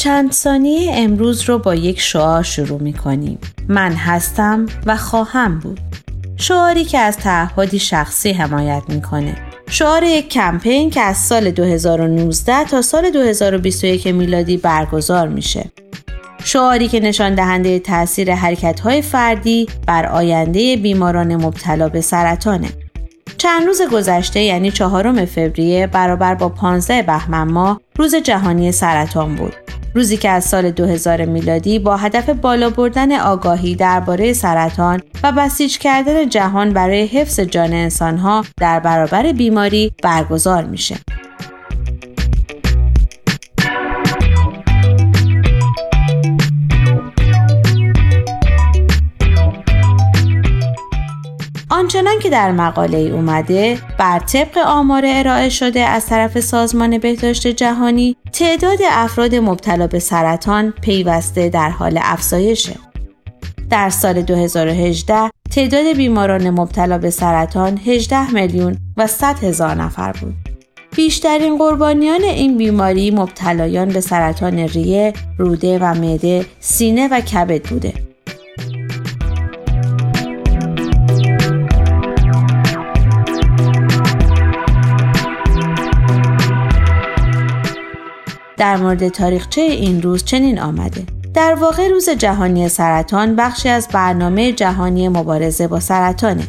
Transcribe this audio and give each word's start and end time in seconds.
چند 0.00 0.32
ثانیه 0.32 0.92
امروز 0.94 1.42
رو 1.42 1.58
با 1.58 1.74
یک 1.74 2.00
شعار 2.00 2.42
شروع 2.42 2.82
می 2.82 2.92
کنیم. 2.92 3.38
من 3.68 3.92
هستم 3.92 4.66
و 4.86 4.96
خواهم 4.96 5.58
بود. 5.58 5.80
شعاری 6.36 6.84
که 6.84 6.98
از 6.98 7.16
تعهدی 7.16 7.78
شخصی 7.78 8.32
حمایت 8.32 8.82
می‌کنه. 8.88 9.36
شعار 9.70 10.02
یک 10.02 10.28
کمپین 10.28 10.90
که 10.90 11.00
از 11.00 11.16
سال 11.16 11.50
2019 11.50 12.64
تا 12.64 12.82
سال 12.82 13.10
2021 13.10 14.06
میلادی 14.06 14.56
برگزار 14.56 15.28
میشه. 15.28 15.64
شعاری 16.44 16.88
که 16.88 17.00
نشان 17.00 17.34
دهنده 17.34 17.78
تاثیر 17.78 18.34
حرکت 18.34 18.80
های 18.80 19.02
فردی 19.02 19.66
بر 19.86 20.06
آینده 20.06 20.76
بیماران 20.76 21.36
مبتلا 21.36 21.88
به 21.88 22.00
سرطانه. 22.00 22.68
چند 23.38 23.66
روز 23.66 23.82
گذشته 23.82 24.40
یعنی 24.40 24.70
چهارم 24.70 25.24
فوریه 25.24 25.86
برابر 25.86 26.34
با 26.34 26.48
15 26.48 27.02
بهمن 27.02 27.52
ماه 27.52 27.80
روز 27.96 28.14
جهانی 28.14 28.72
سرطان 28.72 29.34
بود. 29.36 29.52
روزی 29.94 30.16
که 30.16 30.28
از 30.28 30.44
سال 30.44 30.70
2000 30.70 31.24
میلادی 31.24 31.78
با 31.78 31.96
هدف 31.96 32.30
بالا 32.30 32.70
بردن 32.70 33.20
آگاهی 33.20 33.74
درباره 33.74 34.32
سرطان 34.32 35.00
و 35.22 35.32
بسیج 35.32 35.78
کردن 35.78 36.28
جهان 36.28 36.72
برای 36.72 37.06
حفظ 37.06 37.40
جان 37.40 37.72
انسانها 37.72 38.44
در 38.56 38.80
برابر 38.80 39.32
بیماری 39.32 39.92
برگزار 40.02 40.64
میشه. 40.64 40.96
که 52.30 52.36
در 52.36 52.52
مقاله 52.52 52.98
اومده 52.98 53.78
بر 53.98 54.18
طبق 54.18 54.58
آمار 54.66 55.02
ارائه 55.06 55.48
شده 55.48 55.80
از 55.80 56.06
طرف 56.06 56.40
سازمان 56.40 56.98
بهداشت 56.98 57.46
جهانی 57.46 58.16
تعداد 58.32 58.78
افراد 58.90 59.34
مبتلا 59.34 59.86
به 59.86 59.98
سرطان 59.98 60.70
پیوسته 60.82 61.48
در 61.48 61.70
حال 61.70 61.98
افزایشه. 62.02 62.74
در 63.70 63.90
سال 63.90 64.22
2018 64.22 65.30
تعداد 65.50 65.96
بیماران 65.96 66.50
مبتلا 66.50 66.98
به 66.98 67.10
سرطان 67.10 67.78
18 67.86 68.30
میلیون 68.30 68.76
و 68.96 69.06
100 69.06 69.44
هزار 69.44 69.74
نفر 69.74 70.12
بود. 70.12 70.34
بیشترین 70.96 71.58
قربانیان 71.58 72.24
این 72.24 72.58
بیماری 72.58 73.10
مبتلایان 73.10 73.88
به 73.88 74.00
سرطان 74.00 74.58
ریه، 74.58 75.12
روده 75.38 75.78
و 75.78 75.94
معده، 75.94 76.46
سینه 76.60 77.08
و 77.08 77.20
کبد 77.20 77.62
بوده. 77.68 78.09
در 88.60 88.76
مورد 88.76 89.08
تاریخچه 89.08 89.60
این 89.60 90.02
روز 90.02 90.24
چنین 90.24 90.60
آمده 90.60 91.02
در 91.34 91.54
واقع 91.54 91.88
روز 91.88 92.10
جهانی 92.10 92.68
سرطان 92.68 93.36
بخشی 93.36 93.68
از 93.68 93.88
برنامه 93.92 94.52
جهانی 94.52 95.08
مبارزه 95.08 95.68
با 95.68 95.80
سرطانه 95.80 96.42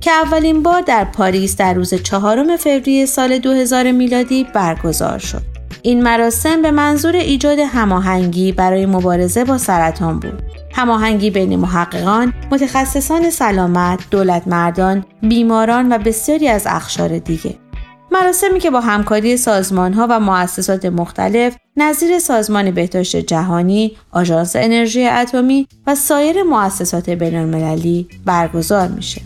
که 0.00 0.10
اولین 0.10 0.62
بار 0.62 0.80
در 0.80 1.04
پاریس 1.04 1.56
در 1.56 1.74
روز 1.74 1.94
چهارم 1.94 2.56
فوریه 2.56 3.06
سال 3.06 3.38
2000 3.38 3.92
میلادی 3.92 4.46
برگزار 4.54 5.18
شد. 5.18 5.42
این 5.82 6.02
مراسم 6.02 6.62
به 6.62 6.70
منظور 6.70 7.16
ایجاد 7.16 7.58
هماهنگی 7.58 8.52
برای 8.52 8.86
مبارزه 8.86 9.44
با 9.44 9.58
سرطان 9.58 10.20
بود. 10.20 10.42
هماهنگی 10.74 11.30
بین 11.30 11.56
محققان، 11.56 12.32
متخصصان 12.50 13.30
سلامت، 13.30 14.00
دولت 14.10 14.48
مردان، 14.48 15.04
بیماران 15.22 15.92
و 15.92 15.98
بسیاری 15.98 16.48
از 16.48 16.66
اخشار 16.66 17.18
دیگه. 17.18 17.65
مراسمی 18.10 18.60
که 18.60 18.70
با 18.70 18.80
همکاری 18.80 19.36
سازمان 19.36 19.92
ها 19.92 20.06
و 20.10 20.20
مؤسسات 20.20 20.84
مختلف 20.84 21.56
نظیر 21.76 22.18
سازمان 22.18 22.70
بهداشت 22.70 23.16
جهانی، 23.16 23.96
آژانس 24.10 24.56
انرژی 24.56 25.06
اتمی 25.06 25.68
و 25.86 25.94
سایر 25.94 26.42
مؤسسات 26.42 27.10
بینالمللی 27.10 28.08
برگزار 28.24 28.88
میشه. 28.88 29.20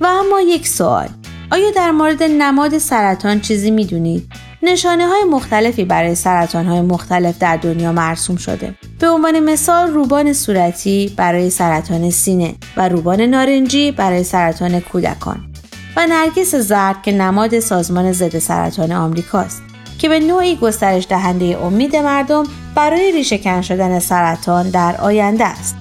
و 0.00 0.06
اما 0.06 0.40
یک 0.40 0.68
سوال 0.68 1.08
آیا 1.52 1.70
در 1.70 1.90
مورد 1.90 2.22
نماد 2.22 2.78
سرطان 2.78 3.40
چیزی 3.40 3.70
می‌دونید 3.70 4.49
نشانه 4.62 5.06
های 5.06 5.24
مختلفی 5.24 5.84
برای 5.84 6.14
سرطان 6.14 6.66
های 6.66 6.80
مختلف 6.80 7.38
در 7.38 7.56
دنیا 7.56 7.92
مرسوم 7.92 8.36
شده. 8.36 8.74
به 8.98 9.08
عنوان 9.08 9.40
مثال 9.40 9.90
روبان 9.90 10.32
صورتی 10.32 11.14
برای 11.16 11.50
سرطان 11.50 12.10
سینه 12.10 12.54
و 12.76 12.88
روبان 12.88 13.20
نارنجی 13.20 13.92
برای 13.92 14.24
سرطان 14.24 14.80
کودکان 14.80 15.50
و 15.96 16.06
نرگس 16.06 16.54
زرد 16.54 17.02
که 17.02 17.12
نماد 17.12 17.60
سازمان 17.60 18.12
ضد 18.12 18.38
سرطان 18.38 18.92
آمریکاست 18.92 19.62
که 19.98 20.08
به 20.08 20.20
نوعی 20.20 20.56
گسترش 20.56 21.06
دهنده 21.08 21.58
امید 21.62 21.96
مردم 21.96 22.44
برای 22.74 23.12
ریشه 23.12 23.62
شدن 23.62 23.98
سرطان 23.98 24.70
در 24.70 24.96
آینده 24.96 25.44
است. 25.44 25.76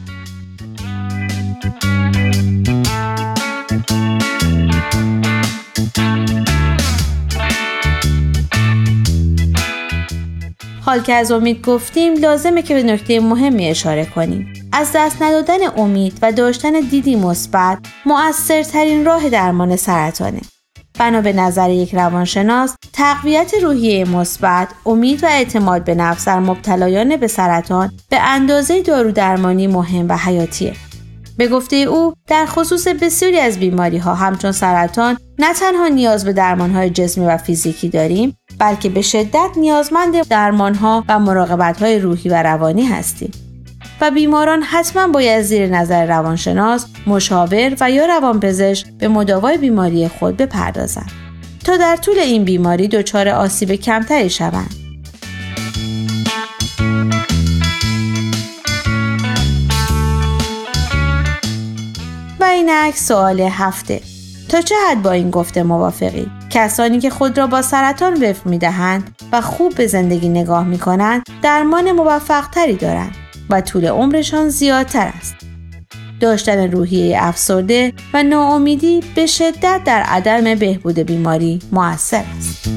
حال 10.89 11.01
که 11.01 11.13
از 11.13 11.31
امید 11.31 11.65
گفتیم 11.65 12.13
لازمه 12.13 12.61
که 12.61 12.73
به 12.73 12.83
نکته 12.83 13.19
مهمی 13.19 13.67
اشاره 13.67 14.05
کنیم. 14.05 14.53
از 14.71 14.91
دست 14.95 15.21
ندادن 15.21 15.57
امید 15.77 16.19
و 16.21 16.31
داشتن 16.31 16.71
دیدی 16.79 17.15
مثبت 17.15 17.77
مؤثرترین 18.05 19.05
راه 19.05 19.29
درمان 19.29 19.75
سرطانه. 19.75 20.41
بنا 20.99 21.21
به 21.21 21.33
نظر 21.33 21.69
یک 21.69 21.95
روانشناس 21.95 22.75
تقویت 22.93 23.53
روحیه 23.63 24.05
مثبت 24.05 24.67
امید 24.85 25.23
و 25.23 25.27
اعتماد 25.27 25.83
به 25.83 25.95
نفس 25.95 26.27
در 26.27 26.39
مبتلایان 26.39 27.17
به 27.17 27.27
سرطان 27.27 27.91
به 28.09 28.19
اندازه 28.19 28.81
دارو 28.81 29.11
درمانی 29.11 29.67
مهم 29.67 30.09
و 30.09 30.17
حیاتیه. 30.17 30.73
به 31.37 31.47
گفته 31.47 31.75
او 31.75 32.13
در 32.27 32.45
خصوص 32.45 32.87
بسیاری 32.87 33.39
از 33.39 33.59
بیماری 33.59 33.97
ها 33.97 34.15
همچون 34.15 34.51
سرطان 34.51 35.17
نه 35.39 35.53
تنها 35.53 35.87
نیاز 35.87 36.25
به 36.25 36.33
درمان 36.33 36.71
های 36.71 36.89
جسمی 36.89 37.25
و 37.25 37.37
فیزیکی 37.37 37.89
داریم 37.89 38.38
بلکه 38.59 38.89
به 38.89 39.01
شدت 39.01 39.49
نیازمند 39.57 40.27
درمان 40.27 40.75
ها 40.75 41.03
و 41.09 41.19
مراقبت 41.19 41.81
های 41.81 41.99
روحی 41.99 42.29
و 42.29 42.43
روانی 42.43 42.85
هستیم. 42.85 43.31
و 44.01 44.11
بیماران 44.11 44.61
حتما 44.61 45.07
باید 45.07 45.41
زیر 45.41 45.67
نظر 45.67 46.05
روانشناس، 46.05 46.85
مشاور 47.07 47.75
و 47.81 47.91
یا 47.91 48.05
روانپزشک 48.05 48.87
به 48.87 49.07
مداوای 49.07 49.57
بیماری 49.57 50.07
خود 50.07 50.37
بپردازند 50.37 51.11
تا 51.65 51.77
در 51.77 51.95
طول 51.95 52.19
این 52.19 52.43
بیماری 52.43 52.87
دچار 52.87 53.29
آسیب 53.29 53.71
کمتری 53.71 54.29
شوند. 54.29 54.75
و 62.39 62.43
این 62.43 62.91
سوال 62.91 63.41
هفته. 63.41 64.01
تا 64.49 64.61
چه 64.61 64.75
حد 64.89 65.01
با 65.01 65.11
این 65.11 65.29
گفته 65.29 65.63
موافقی؟ 65.63 66.38
کسانی 66.49 66.99
که 66.99 67.09
خود 67.09 67.37
را 67.37 67.47
با 67.47 67.61
سرطان 67.61 68.23
وفق 68.23 68.45
می‌دهند 68.45 69.15
و 69.31 69.41
خوب 69.41 69.75
به 69.75 69.87
زندگی 69.87 70.29
نگاه 70.29 70.63
می 70.63 70.79
کنند 70.79 71.23
درمان 71.41 71.91
موفق 71.91 72.47
تری 72.47 72.75
دارند 72.75 73.15
و 73.49 73.61
طول 73.61 73.85
عمرشان 73.85 74.49
زیادتر 74.49 75.11
است. 75.17 75.35
داشتن 76.19 76.71
روحیه 76.71 77.17
افسرده 77.21 77.93
و 78.13 78.23
ناامیدی 78.23 79.03
به 79.15 79.25
شدت 79.25 79.81
در 79.85 80.01
عدم 80.01 80.55
بهبود 80.55 80.99
بیماری 80.99 81.59
موثر 81.71 82.23
است. 82.37 82.69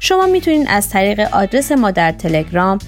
شما 0.00 0.26
می‌تونید 0.26 0.66
از 0.70 0.88
طریق 0.88 1.20
آدرس 1.20 1.72
ما 1.72 1.90
در 1.90 2.12
تلگرام 2.12 2.78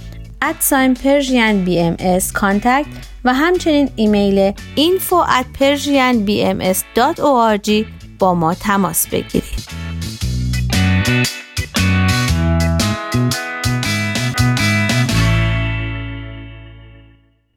at 0.48 0.94
sign 0.94 1.64
Persian 1.64 1.80
BM 1.80 1.96
contact 2.34 2.86
و 3.24 3.34
همچنین 3.34 3.90
ایمیل 3.96 4.52
info 4.76 5.26
at 5.40 5.46
persianbms.org 5.58 7.70
با 8.18 8.34
ما 8.34 8.54
تماس 8.54 9.08
بگیرید. 9.08 9.66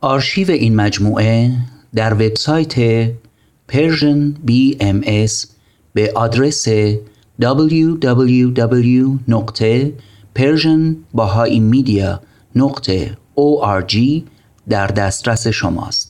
آرشیو 0.02 0.52
این 0.52 0.76
مجموعه 0.76 1.52
در 1.96 2.14
وبسایت 2.14 3.06
Persian 3.72 4.34
BMS 4.48 5.48
به 5.94 6.12
آدرس 6.16 6.68
نقطه 12.60 13.18
org 13.38 13.98
در 14.70 14.88
دسترس 14.88 15.48
شماست. 15.48 16.09